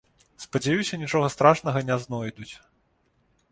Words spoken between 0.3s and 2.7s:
Спадзяюся, нічога страшнага не знойдуць.